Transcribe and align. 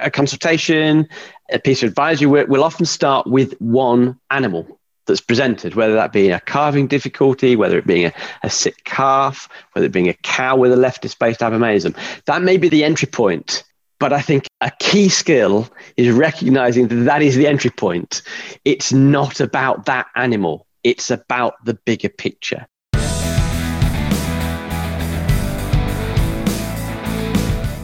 a 0.00 0.10
consultation, 0.10 1.08
a 1.52 1.58
piece 1.58 1.82
of 1.82 1.88
advisory 1.88 2.26
work 2.26 2.48
will 2.48 2.64
often 2.64 2.86
start 2.86 3.26
with 3.26 3.54
one 3.60 4.18
animal 4.30 4.80
that's 5.06 5.20
presented, 5.20 5.74
whether 5.74 5.94
that 5.94 6.12
be 6.12 6.30
a 6.30 6.40
calving 6.40 6.86
difficulty, 6.86 7.56
whether 7.56 7.78
it 7.78 7.86
being 7.86 8.06
a, 8.06 8.12
a 8.42 8.50
sick 8.50 8.84
calf, 8.84 9.48
whether 9.72 9.86
it 9.86 9.92
being 9.92 10.08
a 10.08 10.14
cow 10.14 10.56
with 10.56 10.72
a 10.72 10.76
left 10.76 11.02
displaced 11.02 11.40
abomasum. 11.40 11.96
That 12.26 12.42
may 12.42 12.56
be 12.56 12.68
the 12.68 12.84
entry 12.84 13.08
point. 13.08 13.64
But 13.98 14.14
I 14.14 14.22
think 14.22 14.46
a 14.62 14.72
key 14.78 15.10
skill 15.10 15.68
is 15.96 16.14
recognizing 16.14 16.88
that 16.88 17.04
that 17.04 17.22
is 17.22 17.36
the 17.36 17.46
entry 17.46 17.70
point. 17.70 18.22
It's 18.64 18.92
not 18.92 19.40
about 19.40 19.84
that 19.86 20.06
animal, 20.14 20.66
it's 20.82 21.10
about 21.10 21.62
the 21.64 21.74
bigger 21.74 22.08
picture. 22.08 22.66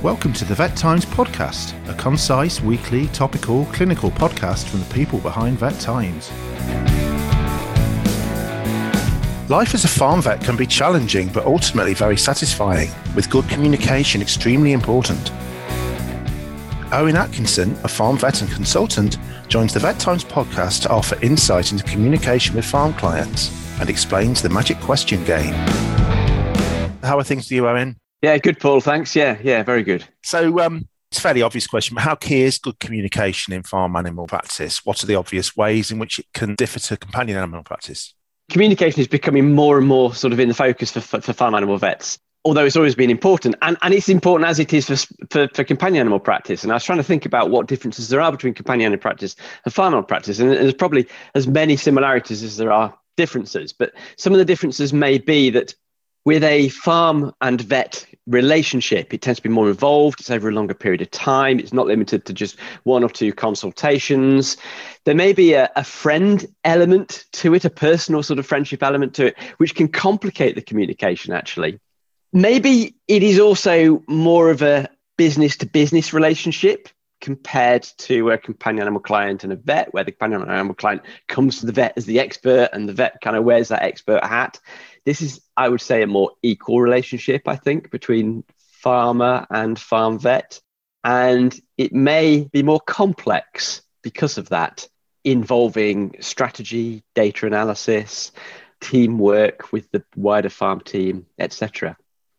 Welcome 0.07 0.35
to 0.35 0.45
the 0.45 0.55
Vet 0.55 0.77
Times 0.77 1.05
podcast, 1.05 1.75
a 1.89 1.95
concise, 1.95 2.61
weekly, 2.61 3.09
topical, 3.09 3.65
clinical 3.73 4.13
podcast 4.13 4.69
from 4.69 4.79
the 4.79 4.95
people 4.95 5.19
behind 5.19 5.59
Vet 5.59 5.81
Times. 5.81 6.31
Life 9.51 9.75
as 9.75 9.85
a 9.85 9.89
farm 9.89 10.23
vet 10.23 10.41
can 10.45 10.57
be 10.57 10.65
challenging 10.65 11.29
but 11.31 11.45
ultimately 11.45 11.93
very 11.93 12.17
satisfying, 12.17 12.89
with 13.17 13.29
good 13.31 13.49
communication 13.49 14.23
extremely 14.23 14.71
important. 14.71 15.33
Owen 16.93 17.17
Atkinson, 17.17 17.73
a 17.83 17.89
farm 17.89 18.17
vet 18.17 18.43
and 18.43 18.51
consultant, 18.53 19.19
joins 19.49 19.75
the 19.75 19.81
Vet 19.81 19.99
Times 19.99 20.23
podcast 20.23 20.83
to 20.83 20.91
offer 20.91 21.21
insight 21.21 21.73
into 21.73 21.83
communication 21.83 22.55
with 22.55 22.65
farm 22.65 22.95
clients 22.95 23.51
and 23.81 23.91
explains 23.91 24.41
the 24.41 24.51
magic 24.51 24.79
question 24.79 25.25
game. 25.25 25.55
How 27.03 27.19
are 27.19 27.25
things 27.25 27.49
to 27.49 27.57
you, 27.57 27.67
Owen? 27.67 27.97
Yeah, 28.23 28.39
good, 28.39 28.59
Paul. 28.59 28.81
Thanks. 28.81 29.15
Yeah, 29.15 29.39
yeah, 29.43 29.63
very 29.63 29.83
good. 29.83 30.05
So, 30.25 30.61
um, 30.61 30.89
it's 31.11 31.19
a 31.19 31.23
fairly 31.23 31.43
obvious 31.43 31.67
question, 31.67 31.95
but 31.95 32.03
how 32.03 32.15
key 32.15 32.43
is 32.43 32.59
good 32.59 32.79
communication 32.81 33.53
in 33.53 33.63
farm 33.63 33.95
animal 33.95 34.27
practice? 34.27 34.85
What 34.85 35.03
are 35.03 35.07
the 35.07 35.15
obvious 35.15 35.57
ways 35.57 35.91
in 35.91 35.99
which 35.99 36.19
it 36.19 36.27
can 36.35 36.55
differ 36.57 36.81
to 36.81 36.97
companion 36.97 37.39
animal 37.39 37.63
practice? 37.63 38.15
Communication 38.51 39.01
is 39.01 39.09
becoming 39.09 39.55
more 39.55 39.79
and 39.79 39.87
more 39.87 40.15
sort 40.15 40.33
of 40.33 40.41
in 40.41 40.49
the 40.49 40.55
focus 40.55 40.91
for, 40.91 41.01
for, 41.01 41.21
for 41.21 41.33
farm 41.33 41.55
animal 41.55 41.79
vets 41.79 42.19
although 42.47 42.65
it's 42.65 42.77
always 42.77 42.95
been 42.95 43.11
important 43.11 43.57
and, 43.61 43.77
and 43.83 43.93
it's 43.93 44.09
important 44.09 44.49
as 44.49 44.61
it 44.61 44.73
is 44.73 44.87
for, 44.87 44.97
for, 45.31 45.49
for, 45.53 45.65
companion 45.65 46.01
animal 46.01 46.21
practice 46.21 46.63
and 46.63 46.71
i 46.71 46.77
was 46.77 46.85
trying 46.85 46.97
to 46.97 47.03
think 47.03 47.27
about 47.27 47.51
what 47.51 47.67
differences 47.67 48.09
there 48.09 48.21
are 48.21 48.31
between 48.31 48.55
companion 48.55 48.87
animal 48.87 49.03
practice 49.03 49.35
and 49.65 49.75
farm 49.75 49.89
animal 49.89 50.05
practice 50.05 50.39
and 50.39 50.53
there's 50.53 50.73
probably 50.73 51.07
as 51.35 51.49
many 51.49 51.77
similarities 51.77 52.45
as 52.45 52.57
there 52.57 52.71
are 52.71 52.97
differences 53.17 53.73
but 53.73 53.93
some 54.17 54.33
of 54.33 54.39
the 54.39 54.45
differences 54.45 54.93
may 54.93 55.19
be 55.19 55.51
that 55.51 55.75
with 56.27 56.43
a 56.43 56.69
farm 56.71 57.33
and 57.41 57.61
vet 57.61 58.05
relationship, 58.27 59.15
it 59.15 59.23
tends 59.23 59.39
to 59.39 59.43
be 59.45 59.49
more 59.49 59.71
involved. 59.71 60.21
It's 60.21 60.31
over 60.31 60.49
a 60.49 60.53
longer 60.53 60.75
period 60.75 61.01
of 61.01 61.11
time. 61.13 61.61
It's 61.61 61.73
not 61.73 61.87
limited 61.87 62.27
to 62.27 62.35
just 62.35 62.59
one 62.83 63.05
or 63.05 63.09
two 63.09 63.33
consultations. 63.33 64.57
There 65.05 65.15
may 65.15 65.33
be 65.33 65.53
a, 65.53 65.71
a, 65.77 65.85
friend 65.85 66.45
element 66.65 67.27
to 67.35 67.55
it, 67.55 67.65
a 67.65 67.71
personal 67.71 68.25
sort 68.25 68.41
of 68.41 68.47
friendship 68.47 68.83
element 68.83 69.15
to 69.15 69.27
it, 69.27 69.39
which 69.59 69.77
can 69.77 69.87
complicate 69.87 70.57
the 70.57 70.63
communication 70.63 71.33
actually. 71.33 71.79
Maybe 72.33 72.97
it 73.07 73.23
is 73.23 73.39
also 73.39 74.03
more 74.09 74.51
of 74.51 74.63
a 74.63 74.89
business 75.17 75.57
to 75.59 75.67
business 75.67 76.13
relationship 76.13 76.89
compared 77.21 77.85
to 77.99 78.31
a 78.31 78.39
companion 78.39 78.83
animal 78.83 79.01
client 79.01 79.45
and 79.45 79.53
a 79.53 79.57
vet, 79.57 79.95
where 79.95 80.05
the 80.05 80.13
companion 80.13 80.43
animal 80.51 80.75
client 80.75 81.03
comes 81.29 81.61
to 81.61 81.67
the 81.67 81.73
vet 81.73 81.95
as 81.97 82.05
the 82.05 82.19
expert 82.19 82.69
and 82.73 82.89
the 82.89 82.93
vet 82.93 83.21
kind 83.23 83.37
of 83.37 83.45
wears 83.45 83.69
that 83.69 83.83
expert 83.83 84.23
hat. 84.25 84.59
This 85.07 85.23
is, 85.23 85.41
I 85.57 85.69
would 85.69 85.81
say, 85.81 86.03
a 86.03 86.07
more 86.07 86.33
equal 86.43 86.83
relationship, 86.83 87.49
I 87.49 87.57
think, 87.57 87.91
between 87.91 88.45
farmer 88.59 89.47
and 89.49 89.79
farm 89.79 90.19
vet. 90.19 90.61
And 91.05 91.59
it 91.79 91.93
may 91.93 92.49
be 92.53 92.63
more 92.63 92.81
complex 92.81 93.83
because 94.03 94.37
of 94.37 94.49
that, 94.51 94.89
involving 95.25 96.17
strategy, 96.21 97.05
data 97.15 97.47
analysis, 97.47 98.33
teamwork 98.81 99.73
with 99.73 99.91
the 99.93 100.05
wider 100.17 100.51
farm 100.51 100.81
team, 100.81 101.27
etc. 101.39 101.97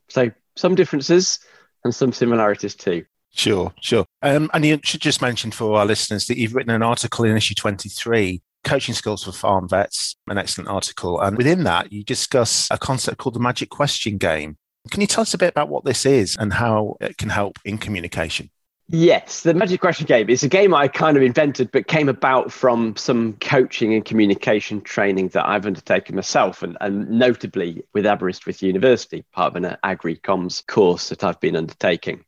So 0.09 0.31
some 0.57 0.75
differences 0.75 1.39
and 1.83 1.95
some 1.95 2.11
similarities 2.11 2.75
too. 2.75 3.06
Sure, 3.31 3.73
sure. 3.81 4.06
Um, 4.22 4.50
and 4.53 4.66
you 4.66 4.79
should 4.83 5.01
just 5.01 5.22
mention 5.22 5.51
for 5.51 5.77
our 5.77 5.85
listeners 5.85 6.25
that 6.27 6.38
you've 6.38 6.56
written 6.56 6.72
an 6.73 6.83
article 6.83 7.25
in 7.25 7.38
issue 7.38 7.56
23, 7.56 8.41
Coaching 8.67 8.95
Skills 8.95 9.23
for 9.23 9.31
Farm 9.31 9.67
Vets, 9.67 10.16
an 10.28 10.38
excellent 10.38 10.69
article. 10.69 11.19
And 11.19 11.38
within 11.38 11.63
that, 11.63 11.91
you 11.91 12.03
discuss 12.03 12.67
a 12.69 12.78
concept 12.78 13.17
called 13.17 13.35
the 13.35 13.39
magic 13.39 13.69
question 13.69 14.17
game. 14.17 14.57
Can 14.91 15.01
you 15.01 15.07
tell 15.07 15.22
us 15.22 15.33
a 15.33 15.38
bit 15.38 15.50
about 15.50 15.69
what 15.69 15.85
this 15.85 16.05
is 16.05 16.38
and 16.39 16.53
how 16.53 16.95
it 17.01 17.17
can 17.17 17.29
help 17.29 17.59
in 17.66 17.77
communication? 17.77 18.50
Yes, 18.89 19.44
the 19.44 19.53
Magic 19.53 19.81
Question 19.81 20.06
game 20.06 20.29
is 20.29 20.44
a 20.44 20.47
game 20.47 20.73
I 20.73 20.88
kind 20.88 21.17
of 21.17 21.23
invented, 21.23 21.72
but 21.73 21.88
came 21.88 22.07
about 22.07 22.53
from 22.53 22.95
some 22.95 23.33
coaching 23.41 23.94
and 23.94 24.06
communication 24.06 24.79
training 24.79 25.27
that 25.29 25.45
I've 25.45 25.66
undertaken 25.66 26.16
myself, 26.16 26.63
and, 26.63 26.77
and 26.79 27.09
notably 27.09 27.83
with 27.94 28.06
Aberystwyth 28.06 28.61
University, 28.61 29.25
part 29.33 29.57
of 29.57 29.61
an 29.61 29.75
agri 29.83 30.16
comms 30.16 30.66
course 30.66 31.09
that 31.09 31.25
I've 31.25 31.41
been 31.41 31.57
undertaking 31.57 32.23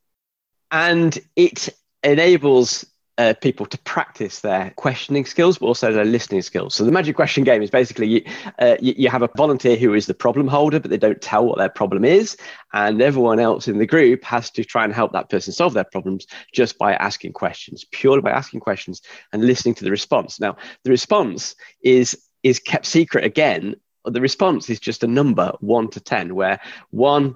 and 0.71 1.17
it 1.35 1.69
enables 2.03 2.85
uh, 3.19 3.33
people 3.41 3.65
to 3.65 3.77
practice 3.79 4.39
their 4.39 4.71
questioning 4.77 5.25
skills, 5.25 5.57
but 5.57 5.65
also 5.65 5.91
their 5.91 6.05
listening 6.05 6.41
skills. 6.41 6.73
So 6.73 6.85
the 6.85 6.91
magic 6.91 7.17
question 7.17 7.43
game 7.43 7.61
is 7.61 7.69
basically 7.69 8.07
you, 8.07 8.23
uh, 8.59 8.77
you, 8.79 8.93
you, 8.95 9.09
have 9.09 9.21
a 9.21 9.29
volunteer 9.35 9.75
who 9.75 9.93
is 9.93 10.05
the 10.05 10.13
problem 10.13 10.47
holder, 10.47 10.79
but 10.79 10.89
they 10.89 10.97
don't 10.97 11.21
tell 11.21 11.45
what 11.45 11.57
their 11.57 11.67
problem 11.67 12.05
is, 12.05 12.37
and 12.71 13.01
everyone 13.01 13.41
else 13.41 13.67
in 13.67 13.77
the 13.77 13.85
group 13.85 14.23
has 14.23 14.49
to 14.51 14.63
try 14.63 14.85
and 14.85 14.93
help 14.93 15.11
that 15.11 15.29
person 15.29 15.51
solve 15.51 15.73
their 15.73 15.83
problems 15.83 16.27
just 16.53 16.77
by 16.77 16.93
asking 16.93 17.33
questions, 17.33 17.85
purely 17.91 18.21
by 18.21 18.31
asking 18.31 18.61
questions 18.61 19.01
and 19.33 19.43
listening 19.43 19.75
to 19.75 19.83
the 19.83 19.91
response. 19.91 20.39
Now 20.39 20.55
the 20.85 20.89
response 20.89 21.55
is 21.83 22.17
is 22.41 22.59
kept 22.59 22.85
secret 22.85 23.25
again. 23.25 23.75
The 24.05 24.21
response 24.21 24.69
is 24.69 24.79
just 24.79 25.03
a 25.03 25.07
number 25.07 25.51
one 25.59 25.89
to 25.89 25.99
ten, 25.99 26.35
where 26.35 26.61
one 26.89 27.35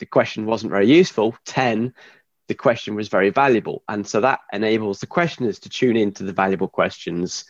the 0.00 0.06
question 0.06 0.46
wasn't 0.46 0.72
very 0.72 0.88
useful, 0.88 1.36
ten 1.44 1.94
the 2.48 2.54
question 2.54 2.94
was 2.94 3.08
very 3.08 3.30
valuable. 3.30 3.82
And 3.88 4.06
so 4.06 4.20
that 4.20 4.40
enables 4.52 5.00
the 5.00 5.06
questioners 5.06 5.58
to 5.60 5.68
tune 5.68 5.96
into 5.96 6.24
the 6.24 6.32
valuable 6.32 6.68
questions 6.68 7.44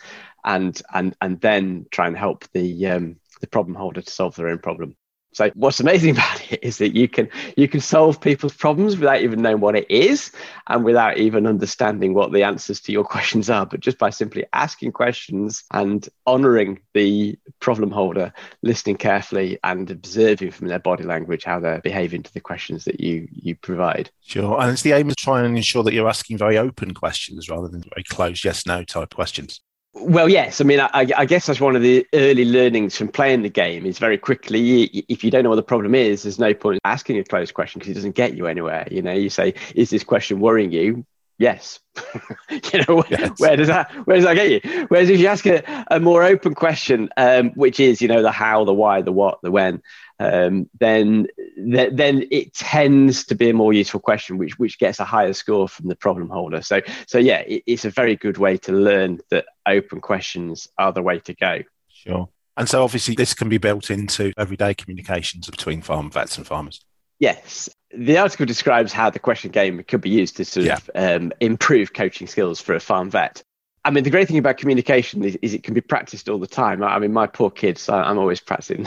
and 0.44 0.80
and 0.92 1.16
and 1.20 1.40
then 1.40 1.86
try 1.90 2.06
and 2.06 2.16
help 2.16 2.44
the 2.52 2.86
um, 2.86 3.16
the 3.40 3.46
problem 3.46 3.74
holder 3.74 4.02
to 4.02 4.10
solve 4.10 4.36
their 4.36 4.48
own 4.48 4.58
problem. 4.58 4.96
So 5.32 5.50
what's 5.54 5.80
amazing 5.80 6.10
about 6.16 6.52
it 6.52 6.60
is 6.62 6.78
that 6.78 6.94
you 6.94 7.08
can 7.08 7.28
you 7.56 7.68
can 7.68 7.80
solve 7.80 8.20
people's 8.20 8.54
problems 8.54 8.96
without 8.96 9.22
even 9.22 9.42
knowing 9.42 9.60
what 9.60 9.76
it 9.76 9.90
is 9.90 10.30
and 10.68 10.84
without 10.84 11.18
even 11.18 11.46
understanding 11.46 12.14
what 12.14 12.32
the 12.32 12.42
answers 12.42 12.80
to 12.82 12.92
your 12.92 13.04
questions 13.12 13.50
are, 13.50 13.66
but 13.66 13.80
just 13.80 13.98
by 13.98 14.10
simply 14.10 14.44
asking 14.52 14.92
questions 14.92 15.64
and 15.72 16.08
honoring 16.26 16.80
the 16.94 17.38
problem 17.60 17.90
holder, 17.90 18.32
listening 18.62 18.96
carefully 18.96 19.58
and 19.64 19.90
observing 19.90 20.50
from 20.50 20.68
their 20.68 20.78
body 20.78 21.04
language 21.04 21.44
how 21.44 21.58
they're 21.58 21.80
behaving 21.80 22.22
to 22.22 22.32
the 22.32 22.40
questions 22.40 22.84
that 22.84 23.00
you 23.00 23.28
you 23.32 23.54
provide. 23.56 24.10
Sure. 24.24 24.60
And 24.60 24.70
it's 24.70 24.82
the 24.82 24.92
aim 24.92 25.08
to 25.08 25.14
try 25.14 25.42
and 25.42 25.56
ensure 25.56 25.82
that 25.82 25.94
you're 25.94 26.08
asking 26.08 26.38
very 26.38 26.58
open 26.58 26.94
questions 26.94 27.48
rather 27.48 27.68
than 27.68 27.82
very 27.82 28.04
closed 28.04 28.44
yes 28.44 28.66
no 28.66 28.84
type 28.84 29.14
questions. 29.14 29.60
Well, 29.94 30.28
yes. 30.28 30.60
I 30.60 30.64
mean, 30.64 30.80
I, 30.80 30.88
I, 30.92 31.26
guess 31.26 31.46
that's 31.46 31.60
one 31.60 31.76
of 31.76 31.82
the 31.82 32.06
early 32.14 32.46
learnings 32.46 32.96
from 32.96 33.08
playing 33.08 33.42
the 33.42 33.50
game 33.50 33.84
is 33.84 33.98
very 33.98 34.16
quickly, 34.16 34.84
if 35.08 35.22
you 35.22 35.30
don't 35.30 35.42
know 35.42 35.50
what 35.50 35.56
the 35.56 35.62
problem 35.62 35.94
is, 35.94 36.22
there's 36.22 36.38
no 36.38 36.54
point 36.54 36.80
asking 36.84 37.18
a 37.18 37.24
closed 37.24 37.52
question 37.52 37.78
because 37.78 37.90
it 37.90 37.94
doesn't 37.94 38.14
get 38.14 38.34
you 38.34 38.46
anywhere. 38.46 38.88
You 38.90 39.02
know, 39.02 39.12
you 39.12 39.28
say, 39.28 39.52
is 39.74 39.90
this 39.90 40.02
question 40.02 40.40
worrying 40.40 40.72
you? 40.72 41.04
Yes. 41.38 41.80
you 42.50 42.84
know, 42.86 43.04
yes. 43.10 43.38
where 43.38 43.56
does 43.56 43.68
that 43.68 43.90
where 44.06 44.16
does 44.16 44.24
that 44.24 44.34
get 44.34 44.50
you? 44.50 44.86
Whereas 44.88 45.10
if 45.10 45.18
you 45.18 45.26
ask 45.26 45.44
a, 45.46 45.84
a 45.90 45.98
more 45.98 46.22
open 46.22 46.54
question, 46.54 47.08
um, 47.16 47.50
which 47.50 47.80
is, 47.80 48.00
you 48.00 48.08
know, 48.08 48.22
the 48.22 48.30
how, 48.30 48.64
the 48.64 48.72
why, 48.72 49.02
the 49.02 49.12
what, 49.12 49.40
the 49.42 49.50
when, 49.50 49.82
um, 50.20 50.70
then 50.78 51.26
th- 51.56 51.92
then 51.92 52.26
it 52.30 52.54
tends 52.54 53.24
to 53.24 53.34
be 53.34 53.50
a 53.50 53.54
more 53.54 53.72
useful 53.72 54.00
question, 54.00 54.38
which 54.38 54.58
which 54.58 54.78
gets 54.78 55.00
a 55.00 55.04
higher 55.04 55.32
score 55.32 55.68
from 55.68 55.88
the 55.88 55.96
problem 55.96 56.28
holder. 56.28 56.62
So 56.62 56.80
so 57.06 57.18
yeah, 57.18 57.38
it, 57.40 57.64
it's 57.66 57.84
a 57.84 57.90
very 57.90 58.16
good 58.16 58.38
way 58.38 58.56
to 58.58 58.72
learn 58.72 59.20
that 59.30 59.46
open 59.66 60.00
questions 60.00 60.68
are 60.78 60.92
the 60.92 61.02
way 61.02 61.18
to 61.20 61.34
go. 61.34 61.62
Sure. 61.88 62.28
And 62.56 62.68
so 62.68 62.84
obviously 62.84 63.14
this 63.14 63.34
can 63.34 63.48
be 63.48 63.58
built 63.58 63.90
into 63.90 64.32
everyday 64.36 64.74
communications 64.74 65.48
between 65.48 65.82
farm 65.82 66.10
vets 66.10 66.36
and 66.36 66.46
farmers. 66.46 66.84
Yes. 67.18 67.68
The 67.94 68.18
article 68.18 68.46
describes 68.46 68.92
how 68.92 69.10
the 69.10 69.18
question 69.18 69.50
game 69.50 69.82
could 69.84 70.00
be 70.00 70.10
used 70.10 70.36
to 70.38 70.44
sort 70.44 70.66
yeah. 70.66 70.78
of 70.94 71.22
um, 71.22 71.32
improve 71.40 71.92
coaching 71.92 72.26
skills 72.26 72.60
for 72.60 72.74
a 72.74 72.80
farm 72.80 73.10
vet. 73.10 73.42
I 73.84 73.90
mean, 73.90 74.04
the 74.04 74.10
great 74.10 74.28
thing 74.28 74.38
about 74.38 74.58
communication 74.58 75.24
is, 75.24 75.36
is, 75.42 75.54
it 75.54 75.64
can 75.64 75.74
be 75.74 75.80
practiced 75.80 76.28
all 76.28 76.38
the 76.38 76.46
time. 76.46 76.82
I 76.82 76.98
mean, 76.98 77.12
my 77.12 77.26
poor 77.26 77.50
kids, 77.50 77.88
I, 77.88 78.02
I'm 78.02 78.18
always 78.18 78.40
practicing 78.40 78.86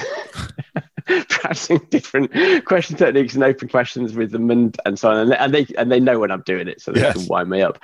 practicing 1.29 1.79
different 1.89 2.65
question 2.65 2.95
techniques 2.95 3.35
and 3.35 3.43
open 3.43 3.67
questions 3.67 4.13
with 4.13 4.31
them 4.31 4.49
and, 4.49 4.75
and 4.85 4.97
so 4.97 5.09
on. 5.09 5.17
And 5.17 5.31
they, 5.31 5.37
and 5.37 5.53
they, 5.53 5.67
and 5.77 5.91
they 5.91 5.99
know 5.99 6.19
when 6.19 6.31
I'm 6.31 6.43
doing 6.43 6.67
it, 6.67 6.81
so 6.81 6.91
they 6.91 7.01
yes. 7.01 7.17
can 7.17 7.27
wind 7.27 7.49
me 7.49 7.61
up. 7.61 7.79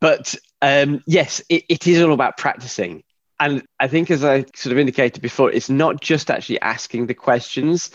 But 0.00 0.34
um, 0.62 1.02
yes, 1.06 1.42
it, 1.48 1.64
it 1.68 1.86
is 1.86 2.00
all 2.02 2.12
about 2.12 2.36
practicing. 2.36 3.02
And 3.40 3.64
I 3.80 3.88
think, 3.88 4.10
as 4.10 4.24
I 4.24 4.44
sort 4.54 4.72
of 4.72 4.78
indicated 4.78 5.20
before, 5.20 5.50
it's 5.50 5.68
not 5.68 6.00
just 6.00 6.30
actually 6.30 6.60
asking 6.60 7.06
the 7.06 7.14
questions, 7.14 7.90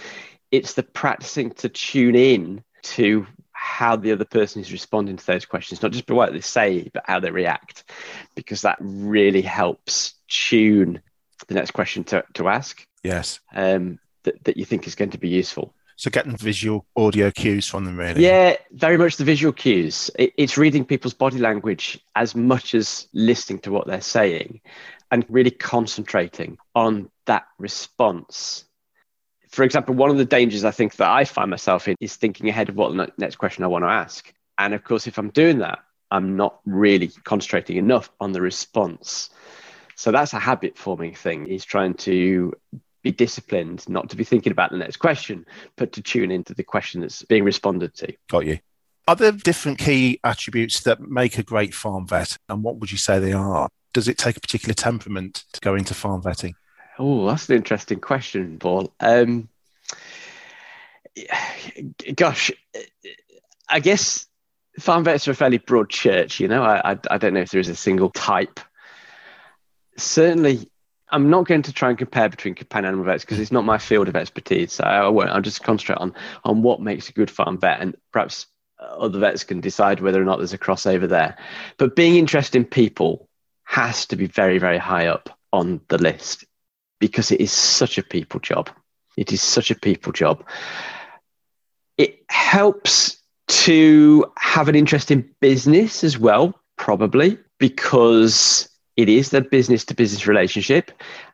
it's 0.51 0.73
the 0.73 0.83
practicing 0.83 1.51
to 1.51 1.69
tune 1.69 2.15
in 2.15 2.63
to 2.83 3.27
how 3.51 3.95
the 3.95 4.11
other 4.11 4.25
person 4.25 4.61
is 4.61 4.71
responding 4.71 5.17
to 5.17 5.25
those 5.25 5.45
questions, 5.45 5.81
not 5.81 5.91
just 5.91 6.09
what 6.09 6.31
they 6.31 6.41
say, 6.41 6.89
but 6.93 7.03
how 7.05 7.19
they 7.19 7.31
react, 7.31 7.83
because 8.35 8.61
that 8.61 8.77
really 8.79 9.41
helps 9.41 10.13
tune 10.27 11.01
the 11.47 11.55
next 11.55 11.71
question 11.71 12.03
to, 12.03 12.23
to 12.33 12.47
ask. 12.47 12.85
Yes. 13.03 13.39
Um, 13.53 13.99
that, 14.23 14.43
that 14.43 14.57
you 14.57 14.65
think 14.65 14.87
is 14.87 14.95
going 14.95 15.11
to 15.11 15.17
be 15.17 15.29
useful. 15.29 15.73
So 15.95 16.11
getting 16.11 16.37
visual 16.37 16.85
audio 16.95 17.31
cues 17.31 17.67
from 17.67 17.85
them, 17.85 17.97
really. 17.97 18.23
Yeah, 18.23 18.57
very 18.71 18.97
much 18.97 19.17
the 19.17 19.23
visual 19.23 19.51
cues. 19.51 20.11
It, 20.19 20.33
it's 20.37 20.57
reading 20.57 20.85
people's 20.85 21.15
body 21.15 21.39
language 21.39 21.99
as 22.15 22.35
much 22.35 22.75
as 22.75 23.07
listening 23.13 23.59
to 23.59 23.71
what 23.71 23.87
they're 23.87 24.01
saying 24.01 24.61
and 25.09 25.25
really 25.27 25.49
concentrating 25.49 26.59
on 26.75 27.09
that 27.25 27.47
response. 27.57 28.65
For 29.57 29.63
example, 29.63 29.95
one 29.95 30.11
of 30.11 30.17
the 30.17 30.25
dangers 30.25 30.63
I 30.63 30.69
think 30.69 30.97
that 30.97 31.09
I 31.09 31.25
find 31.25 31.49
myself 31.49 31.87
in 31.87 31.95
is 31.99 32.15
thinking 32.15 32.47
ahead 32.47 32.69
of 32.69 32.75
what 32.75 32.95
the 32.95 33.11
next 33.17 33.37
question 33.37 33.63
I 33.63 33.67
want 33.67 33.85
to 33.85 33.89
ask. 33.89 34.31
And 34.59 34.75
of 34.75 34.83
course, 34.83 35.07
if 35.07 35.17
I'm 35.17 35.31
doing 35.31 35.57
that, 35.57 35.79
I'm 36.11 36.35
not 36.35 36.59
really 36.67 37.07
concentrating 37.23 37.77
enough 37.77 38.11
on 38.19 38.33
the 38.33 38.41
response. 38.41 39.31
So 39.95 40.11
that's 40.11 40.33
a 40.33 40.37
habit 40.37 40.77
forming 40.77 41.15
thing 41.15 41.47
is 41.47 41.65
trying 41.65 41.95
to 41.95 42.53
be 43.01 43.11
disciplined, 43.11 43.89
not 43.89 44.11
to 44.11 44.15
be 44.15 44.23
thinking 44.23 44.51
about 44.51 44.69
the 44.69 44.77
next 44.77 44.97
question, 44.97 45.43
but 45.75 45.91
to 45.93 46.03
tune 46.03 46.29
into 46.29 46.53
the 46.53 46.63
question 46.63 47.01
that's 47.01 47.23
being 47.23 47.43
responded 47.43 47.95
to. 47.95 48.13
Got 48.29 48.45
you. 48.45 48.59
Are 49.07 49.15
there 49.15 49.31
different 49.31 49.79
key 49.79 50.19
attributes 50.23 50.81
that 50.81 51.01
make 51.01 51.39
a 51.39 51.43
great 51.43 51.73
farm 51.73 52.05
vet? 52.05 52.37
And 52.47 52.61
what 52.61 52.77
would 52.77 52.91
you 52.91 52.99
say 52.99 53.17
they 53.17 53.33
are? 53.33 53.69
Does 53.91 54.07
it 54.07 54.19
take 54.19 54.37
a 54.37 54.39
particular 54.39 54.75
temperament 54.75 55.45
to 55.53 55.59
go 55.61 55.73
into 55.73 55.95
farm 55.95 56.21
vetting? 56.21 56.53
Oh, 56.99 57.27
that's 57.27 57.49
an 57.49 57.55
interesting 57.55 57.99
question, 57.99 58.57
Paul. 58.59 58.93
Um, 58.99 59.49
gosh, 62.15 62.51
I 63.69 63.79
guess 63.79 64.25
farm 64.79 65.03
vets 65.03 65.27
are 65.27 65.31
a 65.31 65.35
fairly 65.35 65.59
broad 65.59 65.89
church. 65.89 66.39
You 66.39 66.47
know, 66.47 66.63
I, 66.63 66.93
I, 66.93 66.99
I 67.11 67.17
don't 67.17 67.33
know 67.33 67.41
if 67.41 67.51
there 67.51 67.61
is 67.61 67.69
a 67.69 67.75
single 67.75 68.09
type. 68.09 68.59
Certainly, 69.97 70.71
I'm 71.09 71.29
not 71.29 71.47
going 71.47 71.63
to 71.63 71.73
try 71.73 71.89
and 71.89 71.97
compare 71.97 72.29
between 72.29 72.55
companion 72.55 72.89
animal 72.89 73.05
vets 73.05 73.23
because 73.23 73.39
it's 73.39 73.51
not 73.51 73.63
my 73.63 73.77
field 73.77 74.07
of 74.07 74.15
expertise. 74.15 74.73
So 74.73 74.83
I 74.83 75.07
won't. 75.07 75.29
I'll 75.29 75.41
just 75.41 75.63
concentrate 75.63 75.99
on 75.99 76.13
on 76.43 76.61
what 76.63 76.81
makes 76.81 77.09
a 77.09 77.13
good 77.13 77.29
farm 77.31 77.59
vet, 77.59 77.79
and 77.79 77.95
perhaps 78.11 78.47
other 78.79 79.19
vets 79.19 79.43
can 79.43 79.61
decide 79.61 79.99
whether 79.99 80.21
or 80.21 80.25
not 80.25 80.37
there's 80.37 80.53
a 80.53 80.57
crossover 80.57 81.07
there. 81.07 81.37
But 81.77 81.95
being 81.95 82.15
interested 82.15 82.57
in 82.57 82.65
people 82.65 83.27
has 83.63 84.05
to 84.07 84.15
be 84.15 84.27
very, 84.27 84.59
very 84.59 84.77
high 84.77 85.07
up 85.07 85.37
on 85.51 85.81
the 85.87 85.97
list 85.97 86.45
because 86.99 87.31
it 87.31 87.41
is 87.41 87.51
such 87.51 87.97
a 87.97 88.03
people 88.03 88.39
job. 88.39 88.69
It 89.17 89.31
is 89.31 89.41
such 89.41 89.71
a 89.71 89.75
people 89.75 90.11
job. 90.11 90.43
It 91.97 92.23
helps 92.29 93.17
to 93.47 94.25
have 94.37 94.67
an 94.67 94.75
interest 94.75 95.09
in 95.11 95.29
business 95.39 96.03
as 96.03 96.17
well, 96.17 96.53
probably 96.77 97.37
because 97.59 98.69
it 98.95 99.09
is 99.09 99.29
the 99.29 99.41
business 99.41 99.85
to 99.85 99.95
business 99.95 100.27
relationship 100.27 100.91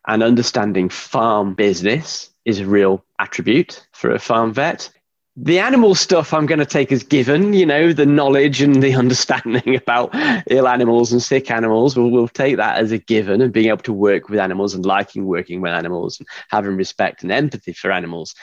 and 0.07 0.21
understanding 0.21 0.89
farm 0.89 1.53
business 1.53 2.29
is 2.45 2.59
a 2.59 2.65
real 2.65 3.03
attribute 3.19 3.85
for 3.93 4.11
a 4.11 4.19
farm 4.19 4.53
vet. 4.53 4.89
The 5.35 5.59
animal 5.59 5.95
stuff 5.95 6.31
I'm 6.31 6.45
going 6.45 6.59
to 6.59 6.65
take 6.65 6.91
as 6.91 7.01
given, 7.01 7.53
you 7.53 7.65
know, 7.65 7.91
the 7.91 8.05
knowledge 8.05 8.61
and 8.61 8.83
the 8.83 8.93
understanding 9.03 9.75
about 9.75 10.11
ill 10.47 10.67
animals 10.67 11.11
and 11.11 11.23
sick 11.23 11.49
animals. 11.49 11.97
We'll, 11.97 12.11
we'll 12.11 12.27
take 12.27 12.57
that 12.57 12.77
as 12.77 12.91
a 12.91 12.99
given 12.99 13.41
and 13.41 13.51
being 13.51 13.69
able 13.69 13.83
to 13.83 13.93
work 13.93 14.29
with 14.29 14.39
animals 14.39 14.75
and 14.75 14.85
liking 14.85 15.25
working 15.25 15.61
with 15.61 15.73
animals 15.73 16.19
and 16.19 16.27
having 16.49 16.77
respect 16.77 17.23
and 17.23 17.31
empathy 17.31 17.73
for 17.73 17.91
animals. 17.91 18.35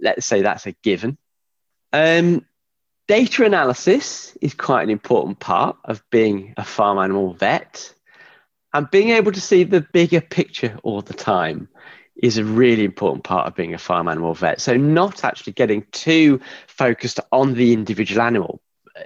Let's 0.00 0.24
say 0.24 0.40
that's 0.40 0.66
a 0.66 0.72
given. 0.82 1.18
Um, 1.92 2.46
data 3.06 3.44
analysis 3.44 4.36
is 4.40 4.54
quite 4.54 4.84
an 4.84 4.90
important 4.90 5.40
part 5.40 5.76
of 5.84 6.02
being 6.10 6.54
a 6.56 6.64
farm 6.64 6.96
animal 6.98 7.34
vet 7.34 7.92
and 8.72 8.90
being 8.90 9.10
able 9.10 9.32
to 9.32 9.40
see 9.40 9.64
the 9.64 9.80
bigger 9.80 10.20
picture 10.20 10.78
all 10.84 11.02
the 11.02 11.12
time 11.12 11.68
is 12.22 12.38
a 12.38 12.44
really 12.44 12.84
important 12.84 13.24
part 13.24 13.46
of 13.46 13.54
being 13.54 13.74
a 13.74 13.78
farm 13.78 14.08
animal 14.08 14.34
vet. 14.34 14.60
So, 14.60 14.76
not 14.76 15.24
actually 15.24 15.54
getting 15.54 15.84
too 15.92 16.40
focused 16.66 17.20
on 17.32 17.54
the 17.54 17.72
individual 17.72 18.22
animal. 18.22 18.60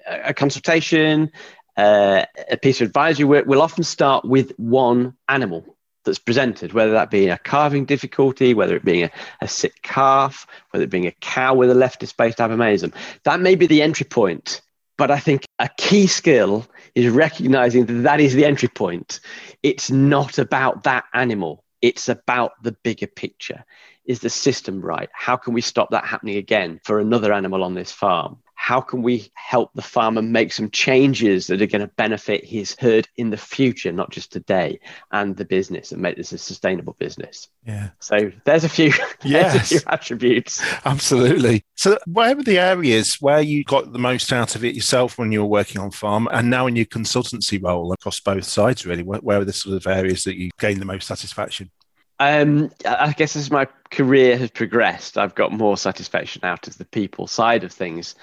A 0.06 0.34
consultation, 0.34 1.30
uh, 1.76 2.24
a 2.50 2.56
piece 2.56 2.80
of 2.80 2.88
advisory 2.88 3.24
work 3.24 3.46
will 3.46 3.62
often 3.62 3.84
start 3.84 4.24
with 4.24 4.52
one 4.56 5.14
animal 5.28 5.76
that's 6.04 6.18
presented, 6.18 6.72
whether 6.72 6.92
that 6.92 7.10
be 7.10 7.28
a 7.28 7.38
calving 7.38 7.84
difficulty, 7.84 8.54
whether 8.54 8.76
it 8.76 8.84
being 8.84 9.04
a, 9.04 9.10
a 9.40 9.48
sick 9.48 9.82
calf, 9.82 10.46
whether 10.70 10.84
it 10.84 10.90
being 10.90 11.06
a 11.06 11.12
cow 11.20 11.54
with 11.54 11.70
a 11.70 11.74
left 11.74 12.00
displaced 12.00 12.38
abomasum. 12.38 12.94
That 13.24 13.40
may 13.40 13.54
be 13.54 13.66
the 13.66 13.82
entry 13.82 14.06
point. 14.06 14.60
But 14.96 15.10
I 15.10 15.18
think 15.18 15.44
a 15.58 15.68
key 15.76 16.06
skill 16.06 16.66
is 16.94 17.08
recognizing 17.08 17.86
that 17.86 18.02
that 18.04 18.20
is 18.20 18.34
the 18.34 18.44
entry 18.44 18.68
point. 18.68 19.18
It's 19.62 19.90
not 19.90 20.38
about 20.38 20.84
that 20.84 21.04
animal, 21.12 21.63
it's 21.84 22.08
about 22.08 22.52
the 22.62 22.72
bigger 22.72 23.06
picture. 23.06 23.62
Is 24.06 24.20
the 24.20 24.30
system 24.30 24.80
right? 24.80 25.10
How 25.12 25.36
can 25.36 25.52
we 25.52 25.60
stop 25.60 25.90
that 25.90 26.06
happening 26.06 26.38
again 26.38 26.80
for 26.82 26.98
another 26.98 27.30
animal 27.30 27.62
on 27.62 27.74
this 27.74 27.92
farm? 27.92 28.38
how 28.64 28.80
can 28.80 29.02
we 29.02 29.30
help 29.34 29.70
the 29.74 29.82
farmer 29.82 30.22
make 30.22 30.50
some 30.50 30.70
changes 30.70 31.48
that 31.48 31.60
are 31.60 31.66
going 31.66 31.82
to 31.82 31.94
benefit 31.96 32.46
his 32.46 32.74
herd 32.78 33.06
in 33.18 33.28
the 33.28 33.36
future, 33.36 33.92
not 33.92 34.10
just 34.10 34.32
today, 34.32 34.80
and 35.12 35.36
the 35.36 35.44
business 35.44 35.92
and 35.92 36.00
make 36.00 36.16
this 36.16 36.32
a 36.32 36.38
sustainable 36.38 36.96
business? 36.98 37.48
Yeah. 37.66 37.90
So 37.98 38.32
there's 38.46 38.64
a 38.64 38.70
few, 38.70 38.90
yes. 39.22 39.54
a 39.54 39.60
few 39.60 39.80
attributes. 39.86 40.62
Absolutely. 40.86 41.62
So 41.74 41.98
where 42.06 42.34
were 42.34 42.42
the 42.42 42.58
areas 42.58 43.16
where 43.20 43.42
you 43.42 43.64
got 43.64 43.92
the 43.92 43.98
most 43.98 44.32
out 44.32 44.56
of 44.56 44.64
it 44.64 44.74
yourself 44.74 45.18
when 45.18 45.30
you 45.30 45.42
were 45.42 45.48
working 45.48 45.78
on 45.78 45.90
farm 45.90 46.26
and 46.32 46.48
now 46.48 46.66
in 46.66 46.74
your 46.74 46.86
consultancy 46.86 47.62
role 47.62 47.92
across 47.92 48.18
both 48.18 48.44
sides, 48.44 48.86
really? 48.86 49.02
Where, 49.02 49.20
where 49.20 49.40
are 49.40 49.44
the 49.44 49.52
sort 49.52 49.76
of 49.76 49.86
areas 49.86 50.24
that 50.24 50.38
you 50.38 50.48
gained 50.58 50.80
the 50.80 50.86
most 50.86 51.06
satisfaction? 51.06 51.70
Um, 52.18 52.70
I 52.86 53.12
guess 53.12 53.36
as 53.36 53.50
my 53.50 53.66
career 53.90 54.36
has 54.38 54.50
progressed, 54.50 55.18
I've 55.18 55.34
got 55.34 55.52
more 55.52 55.76
satisfaction 55.76 56.44
out 56.44 56.68
of 56.68 56.78
the 56.78 56.84
people 56.84 57.26
side 57.26 57.64
of 57.64 57.72
things. 57.72 58.14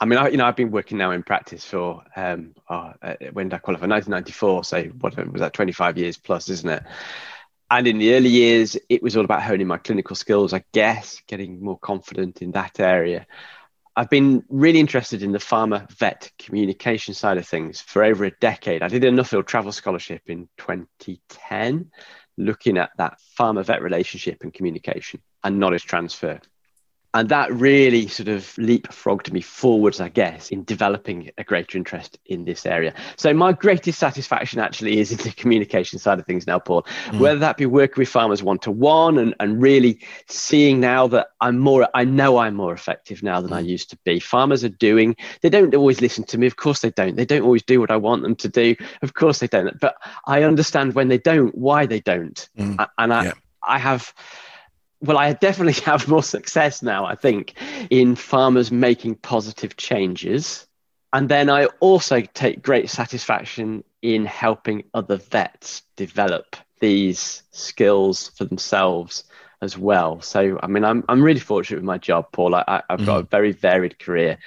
I 0.00 0.06
mean, 0.06 0.18
I, 0.18 0.28
you 0.28 0.36
know, 0.36 0.46
I've 0.46 0.56
been 0.56 0.70
working 0.70 0.98
now 0.98 1.10
in 1.10 1.22
practice 1.22 1.64
for 1.64 2.02
um, 2.16 2.54
oh, 2.68 2.92
uh, 3.02 3.14
when 3.32 3.48
did 3.48 3.56
I 3.56 3.58
qualify? 3.58 3.86
1994. 3.86 4.64
So 4.64 4.82
what 5.00 5.16
was 5.30 5.40
that? 5.40 5.52
25 5.52 5.98
years 5.98 6.16
plus, 6.16 6.48
isn't 6.48 6.68
it? 6.68 6.82
And 7.70 7.86
in 7.86 7.98
the 7.98 8.14
early 8.14 8.30
years, 8.30 8.76
it 8.88 9.02
was 9.02 9.16
all 9.16 9.24
about 9.24 9.42
honing 9.42 9.66
my 9.66 9.78
clinical 9.78 10.16
skills, 10.16 10.52
I 10.52 10.64
guess, 10.72 11.22
getting 11.26 11.62
more 11.62 11.78
confident 11.78 12.42
in 12.42 12.50
that 12.52 12.80
area. 12.80 13.26
I've 13.94 14.10
been 14.10 14.44
really 14.48 14.80
interested 14.80 15.22
in 15.22 15.32
the 15.32 15.38
farmer 15.38 15.86
vet 15.98 16.30
communication 16.38 17.14
side 17.14 17.38
of 17.38 17.46
things 17.46 17.80
for 17.80 18.02
over 18.02 18.24
a 18.24 18.30
decade. 18.30 18.82
I 18.82 18.88
did 18.88 19.04
a 19.04 19.10
Nuffield 19.10 19.46
travel 19.46 19.72
scholarship 19.72 20.22
in 20.26 20.48
2010 20.56 21.90
looking 22.40 22.78
at 22.78 22.90
that 22.96 23.20
farmer 23.20 23.62
vet 23.62 23.82
relationship 23.82 24.42
and 24.42 24.52
communication 24.52 25.20
and 25.44 25.58
knowledge 25.58 25.84
transfer. 25.84 26.40
And 27.12 27.28
that 27.28 27.52
really 27.52 28.06
sort 28.06 28.28
of 28.28 28.44
leapfrogged 28.56 29.32
me 29.32 29.40
forwards, 29.40 30.00
I 30.00 30.08
guess, 30.08 30.50
in 30.50 30.62
developing 30.62 31.30
a 31.38 31.44
greater 31.44 31.76
interest 31.76 32.18
in 32.26 32.44
this 32.44 32.64
area. 32.64 32.94
So 33.16 33.34
my 33.34 33.52
greatest 33.52 33.98
satisfaction 33.98 34.60
actually 34.60 35.00
is 35.00 35.10
in 35.10 35.18
the 35.18 35.30
communication 35.36 35.98
side 35.98 36.20
of 36.20 36.26
things 36.26 36.46
now, 36.46 36.60
Paul. 36.60 36.86
Mm. 37.06 37.18
Whether 37.18 37.40
that 37.40 37.56
be 37.56 37.66
working 37.66 38.02
with 38.02 38.08
farmers 38.08 38.44
one 38.44 38.58
to 38.60 38.70
one 38.70 39.18
and 39.18 39.34
and 39.40 39.60
really 39.60 40.00
seeing 40.28 40.78
now 40.78 41.08
that 41.08 41.28
I'm 41.40 41.58
more, 41.58 41.88
I 41.94 42.04
know 42.04 42.38
I'm 42.38 42.54
more 42.54 42.72
effective 42.72 43.22
now 43.24 43.40
than 43.40 43.50
mm. 43.50 43.56
I 43.56 43.60
used 43.60 43.90
to 43.90 43.98
be. 44.04 44.20
Farmers 44.20 44.62
are 44.62 44.68
doing, 44.68 45.16
they 45.42 45.50
don't 45.50 45.74
always 45.74 46.00
listen 46.00 46.22
to 46.24 46.38
me. 46.38 46.46
Of 46.46 46.56
course 46.56 46.80
they 46.80 46.90
don't. 46.90 47.16
They 47.16 47.24
don't 47.24 47.42
always 47.42 47.64
do 47.64 47.80
what 47.80 47.90
I 47.90 47.96
want 47.96 48.22
them 48.22 48.36
to 48.36 48.48
do. 48.48 48.76
Of 49.02 49.14
course 49.14 49.40
they 49.40 49.48
don't. 49.48 49.80
But 49.80 49.96
I 50.26 50.44
understand 50.44 50.94
when 50.94 51.08
they 51.08 51.18
don't, 51.18 51.54
why 51.56 51.86
they 51.86 52.00
don't. 52.00 52.48
Mm. 52.56 52.86
And 52.98 53.12
I, 53.12 53.24
yeah. 53.24 53.32
I 53.66 53.78
have 53.78 54.14
well, 55.00 55.18
I 55.18 55.32
definitely 55.32 55.80
have 55.84 56.08
more 56.08 56.22
success 56.22 56.82
now, 56.82 57.04
I 57.04 57.14
think, 57.14 57.54
in 57.90 58.16
farmers 58.16 58.70
making 58.70 59.16
positive 59.16 59.76
changes. 59.76 60.66
And 61.12 61.28
then 61.28 61.50
I 61.50 61.66
also 61.80 62.20
take 62.20 62.62
great 62.62 62.88
satisfaction 62.88 63.82
in 64.02 64.24
helping 64.24 64.84
other 64.94 65.16
vets 65.16 65.82
develop 65.96 66.56
these 66.80 67.42
skills 67.50 68.30
for 68.36 68.44
themselves 68.44 69.24
as 69.60 69.76
well. 69.76 70.20
So, 70.20 70.58
I 70.62 70.66
mean, 70.68 70.84
I'm, 70.84 71.04
I'm 71.08 71.22
really 71.22 71.40
fortunate 71.40 71.78
with 71.78 71.84
my 71.84 71.98
job, 71.98 72.32
Paul. 72.32 72.54
I, 72.54 72.82
have 72.88 73.04
got 73.04 73.18
mm. 73.18 73.26
a 73.26 73.28
very 73.28 73.52
varied 73.52 73.98
career. 73.98 74.38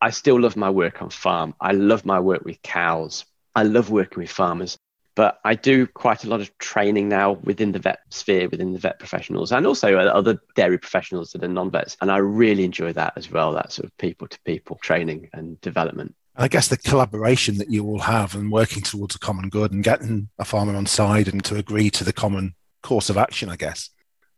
I 0.00 0.10
still 0.10 0.40
love 0.40 0.56
my 0.56 0.70
work 0.70 1.00
on 1.00 1.10
farm. 1.10 1.54
I 1.60 1.72
love 1.72 2.04
my 2.04 2.18
work 2.18 2.44
with 2.44 2.60
cows. 2.62 3.24
I 3.54 3.62
love 3.62 3.90
working 3.90 4.20
with 4.20 4.30
farmers. 4.30 4.78
But 5.14 5.40
I 5.44 5.54
do 5.54 5.86
quite 5.86 6.24
a 6.24 6.28
lot 6.28 6.40
of 6.40 6.56
training 6.58 7.08
now 7.08 7.32
within 7.32 7.72
the 7.72 7.78
vet 7.78 8.00
sphere, 8.10 8.48
within 8.48 8.72
the 8.72 8.78
vet 8.78 8.98
professionals, 8.98 9.52
and 9.52 9.66
also 9.66 9.96
other 9.98 10.40
dairy 10.54 10.78
professionals 10.78 11.32
that 11.32 11.44
are 11.44 11.48
non 11.48 11.70
vets. 11.70 11.96
And 12.00 12.10
I 12.10 12.16
really 12.16 12.64
enjoy 12.64 12.92
that 12.94 13.12
as 13.16 13.30
well, 13.30 13.52
that 13.52 13.72
sort 13.72 13.86
of 13.86 13.96
people 13.98 14.26
to 14.28 14.40
people 14.46 14.78
training 14.82 15.28
and 15.34 15.60
development. 15.60 16.14
I 16.34 16.48
guess 16.48 16.68
the 16.68 16.78
collaboration 16.78 17.58
that 17.58 17.70
you 17.70 17.84
all 17.84 18.00
have 18.00 18.34
and 18.34 18.50
working 18.50 18.82
towards 18.82 19.14
a 19.14 19.18
common 19.18 19.50
good 19.50 19.72
and 19.72 19.84
getting 19.84 20.30
a 20.38 20.46
farmer 20.46 20.74
on 20.74 20.86
side 20.86 21.28
and 21.28 21.44
to 21.44 21.56
agree 21.56 21.90
to 21.90 22.04
the 22.04 22.12
common 22.12 22.54
course 22.82 23.10
of 23.10 23.18
action, 23.18 23.50
I 23.50 23.56
guess, 23.56 23.90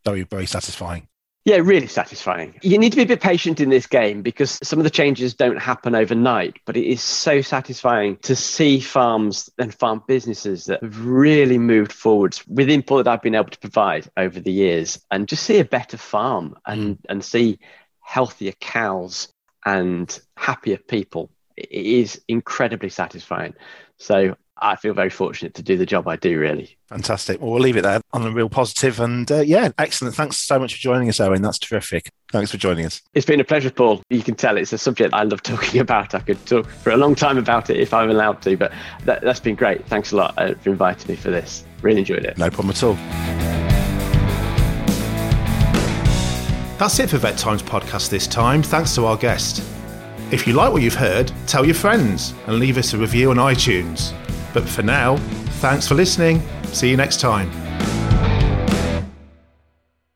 very, 0.04 0.22
very 0.22 0.46
satisfying. 0.46 1.06
Yeah, 1.44 1.56
really 1.56 1.88
satisfying. 1.88 2.58
You 2.62 2.78
need 2.78 2.90
to 2.90 2.96
be 2.96 3.02
a 3.02 3.06
bit 3.06 3.20
patient 3.20 3.60
in 3.60 3.68
this 3.68 3.86
game 3.86 4.22
because 4.22 4.58
some 4.62 4.78
of 4.78 4.84
the 4.84 4.90
changes 4.90 5.34
don't 5.34 5.58
happen 5.58 5.94
overnight, 5.94 6.56
but 6.64 6.74
it 6.74 6.86
is 6.86 7.02
so 7.02 7.42
satisfying 7.42 8.16
to 8.22 8.34
see 8.34 8.80
farms 8.80 9.50
and 9.58 9.74
farm 9.74 10.02
businesses 10.06 10.64
that 10.66 10.82
have 10.82 11.04
really 11.04 11.58
moved 11.58 11.92
forwards 11.92 12.46
with 12.46 12.70
input 12.70 13.04
that 13.04 13.10
I've 13.10 13.22
been 13.22 13.34
able 13.34 13.50
to 13.50 13.58
provide 13.58 14.08
over 14.16 14.40
the 14.40 14.52
years 14.52 15.04
and 15.10 15.28
just 15.28 15.42
see 15.42 15.58
a 15.58 15.66
better 15.66 15.98
farm 15.98 16.56
and, 16.64 16.96
hmm. 16.96 17.10
and 17.10 17.22
see 17.22 17.58
healthier 18.00 18.52
cows 18.52 19.28
and 19.66 20.18
happier 20.38 20.78
people. 20.78 21.30
It 21.58 21.70
is 21.70 22.22
incredibly 22.26 22.88
satisfying. 22.88 23.54
So 23.98 24.36
I 24.56 24.76
feel 24.76 24.94
very 24.94 25.10
fortunate 25.10 25.54
to 25.54 25.62
do 25.62 25.76
the 25.76 25.86
job 25.86 26.06
I 26.06 26.16
do, 26.16 26.38
really. 26.38 26.76
Fantastic. 26.88 27.40
Well, 27.40 27.50
we'll 27.50 27.60
leave 27.60 27.76
it 27.76 27.82
there 27.82 28.00
on 28.12 28.24
a 28.24 28.30
real 28.30 28.48
positive 28.48 29.00
and 29.00 29.30
uh, 29.30 29.40
yeah, 29.40 29.70
excellent. 29.78 30.14
Thanks 30.14 30.38
so 30.38 30.58
much 30.58 30.74
for 30.74 30.80
joining 30.80 31.08
us, 31.08 31.18
Owen. 31.18 31.42
That's 31.42 31.58
terrific. 31.58 32.12
Thanks 32.30 32.52
for 32.52 32.56
joining 32.56 32.86
us. 32.86 33.02
It's 33.14 33.26
been 33.26 33.40
a 33.40 33.44
pleasure, 33.44 33.70
Paul. 33.70 34.02
You 34.10 34.22
can 34.22 34.36
tell 34.36 34.56
it's 34.56 34.72
a 34.72 34.78
subject 34.78 35.12
I 35.12 35.24
love 35.24 35.42
talking 35.44 35.80
about. 35.80 36.14
I 36.14 36.20
could 36.20 36.44
talk 36.46 36.66
for 36.66 36.90
a 36.90 36.96
long 36.96 37.14
time 37.14 37.36
about 37.36 37.68
it 37.68 37.78
if 37.78 37.92
I'm 37.92 38.10
allowed 38.10 38.42
to, 38.42 38.56
but 38.56 38.72
that, 39.04 39.24
has 39.24 39.40
been 39.40 39.56
great. 39.56 39.86
Thanks 39.86 40.12
a 40.12 40.16
lot 40.16 40.34
uh, 40.38 40.54
for 40.54 40.70
inviting 40.70 41.08
me 41.08 41.16
for 41.16 41.30
this. 41.30 41.64
Really 41.82 42.00
enjoyed 42.00 42.24
it. 42.24 42.38
No 42.38 42.48
problem 42.48 42.70
at 42.70 42.82
all. 42.82 42.94
That's 46.78 46.98
it 46.98 47.08
for 47.08 47.18
Vet 47.18 47.38
Times 47.38 47.62
podcast 47.62 48.10
this 48.10 48.26
time. 48.26 48.62
Thanks 48.62 48.94
to 48.96 49.06
our 49.06 49.16
guest. 49.16 49.62
If 50.30 50.46
you 50.46 50.54
like 50.54 50.72
what 50.72 50.82
you've 50.82 50.94
heard, 50.94 51.30
tell 51.46 51.64
your 51.64 51.74
friends 51.74 52.34
and 52.46 52.58
leave 52.58 52.78
us 52.78 52.94
a 52.94 52.98
review 52.98 53.30
on 53.30 53.36
iTunes. 53.36 54.12
But 54.54 54.66
for 54.66 54.82
now, 54.82 55.16
thanks 55.60 55.86
for 55.86 55.94
listening. 55.94 56.40
See 56.66 56.88
you 56.88 56.96
next 56.96 57.20
time. 57.20 57.63